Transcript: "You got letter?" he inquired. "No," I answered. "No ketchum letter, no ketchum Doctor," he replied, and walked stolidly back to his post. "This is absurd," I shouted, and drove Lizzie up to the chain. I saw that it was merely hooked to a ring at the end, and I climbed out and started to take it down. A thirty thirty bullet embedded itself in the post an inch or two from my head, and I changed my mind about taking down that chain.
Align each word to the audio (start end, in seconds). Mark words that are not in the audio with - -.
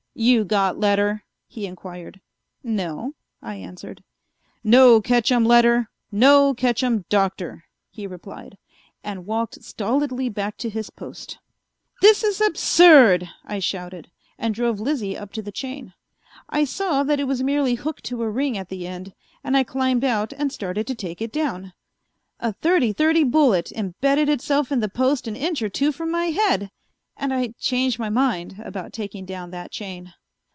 "You 0.13 0.43
got 0.43 0.77
letter?" 0.77 1.23
he 1.47 1.65
inquired. 1.65 2.19
"No," 2.63 3.13
I 3.41 3.55
answered. 3.55 4.03
"No 4.61 4.99
ketchum 5.01 5.45
letter, 5.45 5.89
no 6.11 6.53
ketchum 6.53 7.05
Doctor," 7.07 7.63
he 7.89 8.05
replied, 8.05 8.57
and 9.05 9.25
walked 9.25 9.63
stolidly 9.63 10.27
back 10.27 10.57
to 10.57 10.69
his 10.69 10.89
post. 10.89 11.39
"This 12.01 12.25
is 12.25 12.41
absurd," 12.41 13.29
I 13.45 13.59
shouted, 13.59 14.11
and 14.37 14.53
drove 14.53 14.81
Lizzie 14.81 15.17
up 15.17 15.31
to 15.31 15.41
the 15.41 15.51
chain. 15.51 15.93
I 16.49 16.65
saw 16.65 17.03
that 17.03 17.21
it 17.21 17.25
was 17.25 17.41
merely 17.41 17.75
hooked 17.75 18.03
to 18.07 18.21
a 18.21 18.29
ring 18.29 18.57
at 18.57 18.67
the 18.67 18.85
end, 18.85 19.13
and 19.45 19.55
I 19.55 19.63
climbed 19.63 20.03
out 20.03 20.33
and 20.33 20.51
started 20.51 20.87
to 20.87 20.93
take 20.93 21.21
it 21.21 21.31
down. 21.31 21.71
A 22.41 22.51
thirty 22.51 22.91
thirty 22.91 23.23
bullet 23.23 23.71
embedded 23.71 24.27
itself 24.27 24.73
in 24.73 24.81
the 24.81 24.89
post 24.89 25.25
an 25.25 25.37
inch 25.37 25.61
or 25.61 25.69
two 25.69 25.93
from 25.93 26.11
my 26.11 26.27
head, 26.27 26.69
and 27.17 27.31
I 27.33 27.53
changed 27.59 27.99
my 27.99 28.09
mind 28.09 28.57
about 28.65 28.93
taking 28.93 29.25
down 29.25 29.51
that 29.51 29.69
chain. 29.69 30.13